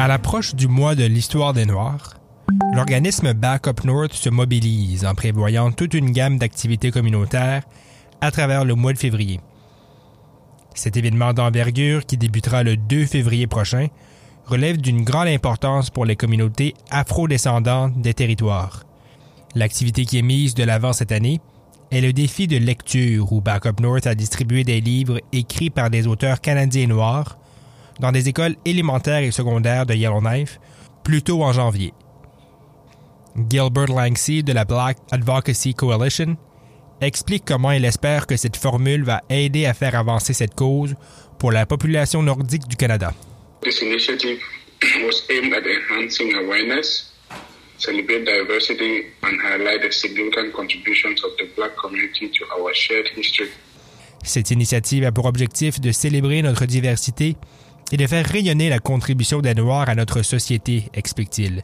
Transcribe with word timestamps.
À 0.00 0.06
l'approche 0.06 0.54
du 0.54 0.68
mois 0.68 0.94
de 0.94 1.02
l'histoire 1.02 1.52
des 1.52 1.66
Noirs, 1.66 2.14
l'organisme 2.72 3.32
Backup 3.32 3.84
North 3.84 4.12
se 4.12 4.28
mobilise 4.28 5.04
en 5.04 5.16
prévoyant 5.16 5.72
toute 5.72 5.92
une 5.92 6.12
gamme 6.12 6.38
d'activités 6.38 6.92
communautaires 6.92 7.64
à 8.20 8.30
travers 8.30 8.64
le 8.64 8.76
mois 8.76 8.92
de 8.92 8.98
février. 8.98 9.40
Cet 10.72 10.96
événement 10.96 11.32
d'envergure 11.32 12.06
qui 12.06 12.16
débutera 12.16 12.62
le 12.62 12.76
2 12.76 13.06
février 13.06 13.48
prochain 13.48 13.88
relève 14.46 14.80
d'une 14.80 15.02
grande 15.02 15.26
importance 15.26 15.90
pour 15.90 16.04
les 16.04 16.14
communautés 16.14 16.74
afro-descendantes 16.92 18.00
des 18.00 18.14
territoires. 18.14 18.84
L'activité 19.56 20.04
qui 20.04 20.18
est 20.18 20.22
mise 20.22 20.54
de 20.54 20.62
l'avant 20.62 20.92
cette 20.92 21.10
année 21.10 21.40
est 21.90 22.02
le 22.02 22.12
défi 22.12 22.46
de 22.46 22.56
lecture 22.56 23.32
où 23.32 23.40
Backup 23.40 23.80
North 23.80 24.06
a 24.06 24.14
distribué 24.14 24.62
des 24.62 24.80
livres 24.80 25.20
écrits 25.32 25.70
par 25.70 25.90
des 25.90 26.06
auteurs 26.06 26.40
canadiens 26.40 26.86
noirs 26.86 27.36
dans 28.00 28.12
des 28.12 28.28
écoles 28.28 28.56
élémentaires 28.64 29.22
et 29.22 29.30
secondaires 29.30 29.86
de 29.86 29.94
Yellowknife 29.94 30.60
plus 31.04 31.22
tôt 31.22 31.42
en 31.42 31.52
janvier. 31.52 31.92
Gilbert 33.50 33.88
Langsey 33.88 34.42
de 34.42 34.52
la 34.52 34.64
Black 34.64 34.98
Advocacy 35.10 35.74
Coalition 35.74 36.36
explique 37.00 37.44
comment 37.46 37.70
il 37.70 37.84
espère 37.84 38.26
que 38.26 38.36
cette 38.36 38.56
formule 38.56 39.04
va 39.04 39.22
aider 39.30 39.66
à 39.66 39.74
faire 39.74 39.94
avancer 39.94 40.32
cette 40.32 40.54
cause 40.54 40.94
pour 41.38 41.52
la 41.52 41.66
population 41.66 42.22
nordique 42.22 42.66
du 42.66 42.76
Canada. 42.76 43.14
This 43.62 43.80
initiative 43.82 44.40
was 45.04 45.22
aimed 45.30 45.52
at 45.54 45.62
enhancing 45.66 46.34
awareness, 46.34 47.12
celebrate 47.78 48.24
diversity, 48.24 49.04
and 49.22 49.38
highlight 49.40 49.82
the 49.82 49.92
significant 49.92 50.52
contributions 50.52 51.22
of 51.24 51.30
the 51.38 51.48
Black 51.56 51.76
community 51.76 52.30
to 52.30 52.44
our 52.58 52.74
shared 52.74 53.06
history. 53.16 53.48
Cette 54.24 54.50
initiative 54.50 55.04
a 55.04 55.12
pour 55.12 55.26
objectif 55.26 55.80
de 55.80 55.92
célébrer 55.92 56.42
notre 56.42 56.66
diversité 56.66 57.36
et 57.92 57.96
de 57.96 58.06
faire 58.06 58.26
rayonner 58.26 58.68
la 58.68 58.78
contribution 58.78 59.40
des 59.40 59.54
Noirs 59.54 59.88
à 59.88 59.94
notre 59.94 60.22
société, 60.22 60.90
explique-t-il. 60.94 61.62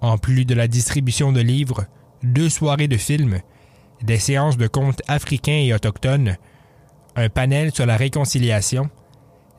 En 0.00 0.18
plus 0.18 0.44
de 0.44 0.54
la 0.54 0.68
distribution 0.68 1.32
de 1.32 1.40
livres, 1.40 1.84
deux 2.22 2.48
soirées 2.48 2.88
de 2.88 2.96
films, 2.96 3.40
des 4.02 4.18
séances 4.18 4.56
de 4.56 4.66
contes 4.66 5.02
africains 5.08 5.62
et 5.64 5.74
autochtones, 5.74 6.36
un 7.16 7.28
panel 7.28 7.72
sur 7.72 7.86
la 7.86 7.96
réconciliation, 7.96 8.90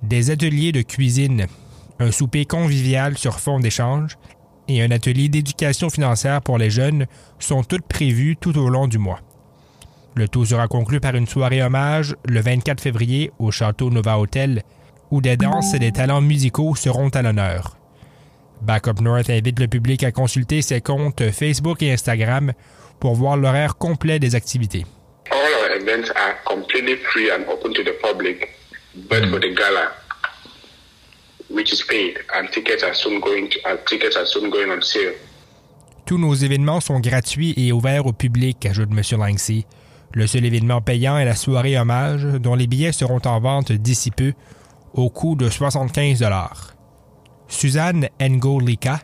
des 0.04 0.30
ateliers 0.30 0.72
de 0.72 0.82
cuisine, 0.82 1.48
un 2.00 2.12
souper 2.12 2.46
convivial 2.46 3.18
sur 3.18 3.40
fond 3.40 3.60
d'échange 3.60 4.18
et 4.68 4.82
un 4.82 4.92
atelier 4.92 5.30
d'éducation 5.30 5.90
financière 5.90 6.42
pour 6.42 6.58
les 6.58 6.70
jeunes 6.70 7.08
sont 7.40 7.64
toutes 7.64 7.88
prévus 7.88 8.38
tout 8.40 8.58
au 8.58 8.70
long 8.70 8.88
du 8.88 8.98
mois. 8.98 9.22
Le 10.16 10.28
tout 10.28 10.46
sera 10.46 10.68
conclu 10.68 11.00
par 11.00 11.16
une 11.16 11.28
soirée 11.28 11.62
hommage 11.62 12.16
le 12.26 12.42
24 12.42 12.82
février 12.82 13.32
au 13.40 13.52
Château 13.52 13.90
Nova 13.90 14.20
Hotel 14.20 14.64
où 15.12 15.22
des 15.22 15.38
danses 15.38 15.74
et 15.74 15.80
des 15.80 15.92
talents 15.92 16.22
musicaux 16.22 16.76
seront 16.76 17.10
à 17.10 17.22
l'honneur. 17.22 17.78
Backup 18.62 19.02
North 19.02 19.30
invite 19.30 19.60
le 19.60 19.68
public 19.68 20.04
à 20.04 20.12
consulter 20.12 20.62
ses 20.62 20.82
comptes 20.82 21.32
Facebook 21.32 21.82
et 21.84 21.92
Instagram 21.92 22.54
pour 23.00 23.16
voir 23.16 23.38
l'horaire 23.38 23.78
complet 23.78 24.20
des 24.20 24.36
activités. 24.36 24.86
All 25.32 25.38
our 25.38 25.76
events 25.76 26.10
are 26.16 26.36
completely 26.46 26.96
free 26.96 27.30
and 27.32 27.44
open 27.52 27.74
to 27.74 27.84
the 27.84 27.94
public, 28.02 28.50
but 29.10 29.30
for 29.30 29.40
the 29.40 29.54
gala, 29.54 29.92
which 31.50 31.72
is 31.72 31.84
paid, 31.88 32.18
and 32.36 32.48
tickets 32.52 32.84
are 32.84 32.96
soon 32.96 33.20
going 33.20 33.50
to, 33.50 33.60
tickets 33.86 34.16
are 34.18 34.26
soon 34.26 34.50
going 34.50 34.72
on 34.72 34.82
sale. 34.82 35.14
Tous 36.06 36.18
nos 36.18 36.34
événements 36.34 36.80
sont 36.80 37.02
gratuits 37.02 37.54
et 37.58 37.74
ouverts 37.74 38.06
au 38.06 38.14
public, 38.14 38.66
ajoute 38.66 38.90
M. 38.92 39.02
Langsey. 39.20 39.66
Le 40.14 40.26
seul 40.26 40.46
événement 40.46 40.82
payant 40.82 41.18
est 41.18 41.26
la 41.26 41.36
soirée 41.36 41.78
hommage, 41.78 42.24
dont 42.24 42.56
les 42.56 42.66
billets 42.66 42.94
seront 42.94 43.20
en 43.26 43.40
vente 43.42 43.74
d'ici 43.74 44.10
peu, 44.10 44.32
au 44.94 45.10
coût 45.10 45.36
de 45.36 45.50
75 45.50 46.24
Suzanne 47.48 48.10
Ngolika 48.22 49.00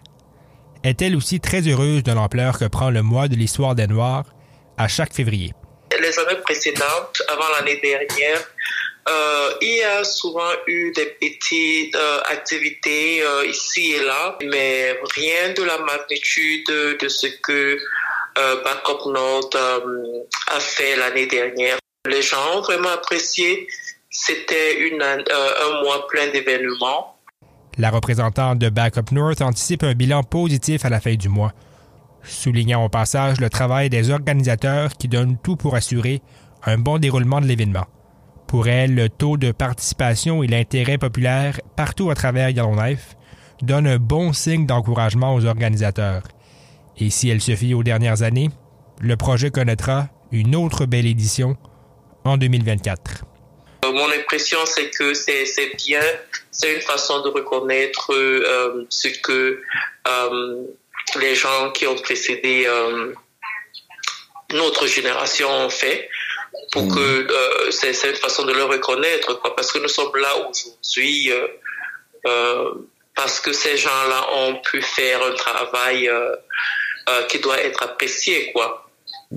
est 0.83 1.01
elle 1.01 1.15
aussi 1.15 1.39
très 1.39 1.61
heureuse 1.61 2.03
de 2.03 2.11
l'ampleur 2.11 2.59
que 2.59 2.65
prend 2.65 2.89
le 2.89 3.01
mois 3.01 3.27
de 3.27 3.35
l'histoire 3.35 3.75
des 3.75 3.87
Noirs 3.87 4.25
à 4.77 4.87
chaque 4.87 5.13
février. 5.13 5.53
Les 5.99 6.19
années 6.19 6.41
précédentes, 6.41 7.21
avant 7.29 7.49
l'année 7.57 7.79
dernière, 7.81 8.41
euh, 9.07 9.53
il 9.61 9.77
y 9.77 9.83
a 9.83 10.03
souvent 10.03 10.51
eu 10.67 10.91
des 10.93 11.05
petites 11.05 11.95
euh, 11.95 12.19
activités 12.31 13.21
euh, 13.21 13.45
ici 13.45 13.93
et 13.93 14.03
là, 14.03 14.37
mais 14.43 14.97
rien 15.15 15.53
de 15.53 15.63
la 15.63 15.77
magnitude 15.79 16.97
de 16.99 17.07
ce 17.07 17.27
que 17.27 17.77
euh, 18.37 18.63
Backup 18.63 19.11
North 19.11 19.55
euh, 19.55 20.23
a 20.47 20.59
fait 20.59 20.95
l'année 20.95 21.27
dernière. 21.27 21.77
Les 22.07 22.21
gens 22.21 22.57
ont 22.57 22.61
vraiment 22.61 22.89
apprécié. 22.89 23.67
C'était 24.15 24.77
euh, 24.79 24.99
un 25.01 25.83
mois 25.83 26.07
plein 26.07 26.31
d'événements. 26.31 27.15
La 27.79 27.89
représentante 27.89 28.59
de 28.59 28.69
Backup 28.69 29.11
North 29.11 29.41
anticipe 29.41 29.81
un 29.81 29.95
bilan 29.95 30.21
positif 30.21 30.85
à 30.85 30.89
la 30.89 30.99
fin 30.99 31.15
du 31.15 31.29
mois, 31.29 31.51
soulignant 32.21 32.85
au 32.85 32.89
passage 32.89 33.41
le 33.41 33.49
travail 33.49 33.89
des 33.89 34.11
organisateurs 34.11 34.93
qui 34.93 35.07
donnent 35.07 35.39
tout 35.41 35.55
pour 35.55 35.73
assurer 35.73 36.21
un 36.63 36.77
bon 36.77 36.99
déroulement 36.99 37.41
de 37.41 37.47
l'événement. 37.47 37.87
Pour 38.45 38.67
elle, 38.67 38.93
le 38.93 39.09
taux 39.09 39.37
de 39.37 39.51
participation 39.51 40.43
et 40.43 40.47
l'intérêt 40.47 40.99
populaire 40.99 41.59
partout 41.75 42.11
à 42.11 42.15
travers 42.15 42.51
Yellowknife 42.51 43.15
donnent 43.63 43.87
un 43.87 43.97
bon 43.97 44.31
signe 44.31 44.67
d'encouragement 44.67 45.33
aux 45.33 45.45
organisateurs. 45.45 46.21
Et 46.97 47.09
si 47.09 47.29
elle 47.29 47.41
se 47.41 47.55
fie 47.55 47.73
aux 47.73 47.81
dernières 47.81 48.21
années, 48.21 48.51
le 49.01 49.17
projet 49.17 49.49
connaîtra 49.49 50.09
une 50.31 50.55
autre 50.55 50.85
belle 50.85 51.07
édition 51.07 51.57
en 52.25 52.37
2024. 52.37 53.25
Mon 53.93 54.09
impression, 54.11 54.65
c'est 54.65 54.89
que 54.89 55.13
c'est 55.13 55.75
bien, 55.77 56.03
c'est 56.51 56.73
une 56.73 56.81
façon 56.81 57.21
de 57.21 57.29
reconnaître 57.29 58.13
euh, 58.13 58.85
ce 58.89 59.07
que 59.07 59.61
euh, 60.07 60.63
les 61.19 61.35
gens 61.35 61.71
qui 61.71 61.87
ont 61.87 61.95
précédé 61.95 62.65
euh, 62.67 63.13
notre 64.51 64.87
génération 64.87 65.49
ont 65.49 65.69
fait, 65.69 66.09
pour 66.71 66.87
que 66.87 66.99
euh, 66.99 67.71
c'est 67.71 68.09
une 68.09 68.15
façon 68.15 68.43
de 68.43 68.53
le 68.53 68.63
reconnaître, 68.65 69.33
quoi, 69.39 69.55
parce 69.55 69.71
que 69.71 69.79
nous 69.79 69.87
sommes 69.87 70.15
là 70.15 70.31
aujourd'hui, 70.37 71.31
parce 73.15 73.39
que 73.39 73.53
ces 73.53 73.77
gens-là 73.77 74.27
ont 74.33 74.55
pu 74.61 74.81
faire 74.81 75.23
un 75.23 75.33
travail 75.33 76.09
euh, 76.09 76.35
euh, 77.09 77.23
qui 77.23 77.39
doit 77.39 77.61
être 77.61 77.83
apprécié, 77.83 78.51
quoi. 78.51 78.82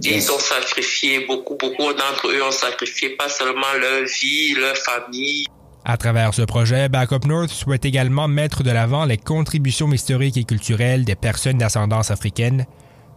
Ils 0.03 0.31
ont 0.31 0.39
sacrifié 0.39 1.27
beaucoup, 1.27 1.57
beaucoup 1.57 1.93
d'entre 1.93 2.29
eux 2.29 2.43
ont 2.43 2.53
sacrifié 2.53 3.11
pas 3.11 3.29
seulement 3.29 3.73
leur 3.81 4.05
vie, 4.05 4.55
leur 4.55 4.77
famille. 4.77 5.47
À 5.85 5.97
travers 5.97 6.35
ce 6.35 6.43
projet, 6.43 6.89
Backup 6.89 7.27
North 7.27 7.51
souhaite 7.51 7.85
également 7.85 8.29
mettre 8.29 8.63
de 8.63 8.71
l'avant 8.71 9.05
les 9.05 9.17
contributions 9.17 9.91
historiques 9.91 10.37
et 10.37 10.45
culturelles 10.45 11.05
des 11.05 11.15
personnes 11.15 11.59
d'ascendance 11.59 12.11
africaine, 12.11 12.67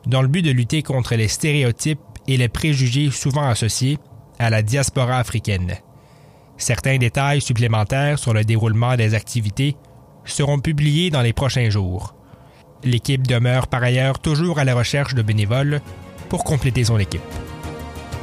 dans 0.06 0.22
le 0.22 0.28
but 0.28 0.42
de 0.42 0.52
lutter 0.52 0.82
contre 0.82 1.16
les 1.16 1.28
stéréotypes 1.28 2.00
et 2.28 2.38
les 2.38 2.48
préjugés 2.48 3.12
souvent 3.12 3.50
associés 3.50 3.98
à 4.38 4.50
la 4.50 4.62
diaspora 4.62 5.18
africaine. 5.18 5.76
Certains 6.58 6.98
détails 6.98 7.42
supplémentaires 7.42 8.20
sur 8.20 8.34
le 8.34 8.44
déroulement 8.44 8.96
des 8.96 9.16
activités 9.16 9.76
seront 10.26 10.60
publiés 10.60 11.10
dans 11.10 11.22
les 11.22 11.34
prochains 11.34 11.70
jours. 11.70 12.16
L'équipe 12.84 13.28
demeure 13.28 13.68
par 13.68 13.84
ailleurs 13.84 14.20
toujours 14.20 14.60
à 14.60 14.64
la 14.64 14.76
recherche 14.76 15.16
de 15.16 15.22
bénévoles 15.22 15.82
pour 16.30 16.44
compléter 16.44 16.84
son 16.86 17.00
équipe. 17.00 17.22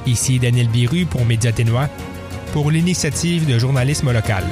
Ici 0.06 0.38
Daniel 0.38 0.68
Biru 0.68 1.04
pour 1.04 1.26
Média 1.26 1.52
Ténois, 1.52 1.88
pour 2.52 2.70
l'initiative 2.70 3.46
de 3.46 3.58
journalisme 3.58 4.12
local. 4.12 4.44